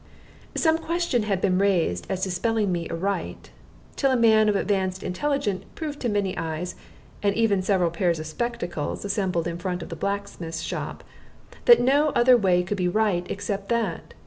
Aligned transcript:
Some 0.55 0.79
question 0.79 1.21
had 1.21 1.41
been 1.41 1.59
raised 1.59 2.07
as 2.09 2.23
to 2.23 2.31
spelling 2.31 2.71
me 2.71 2.89
aright, 2.89 3.51
till 3.95 4.09
a 4.09 4.17
man 4.17 4.49
of 4.49 4.55
advanced 4.55 5.03
intelligence 5.03 5.63
proved 5.75 5.99
to 5.99 6.09
many 6.09 6.35
eyes, 6.39 6.73
and 7.21 7.35
even 7.35 7.61
several 7.61 7.91
pairs 7.91 8.17
of 8.19 8.25
spectacles 8.25 9.05
(assembled 9.05 9.47
in 9.47 9.59
front 9.59 9.83
of 9.83 9.89
the 9.89 9.95
blacksmith's 9.95 10.61
shop), 10.61 11.03
that 11.65 11.79
no 11.79 12.09
other 12.15 12.35
way 12.35 12.63
could 12.63 12.77
be 12.77 12.87
right 12.87 13.27
except 13.29 13.69
that. 13.69 14.15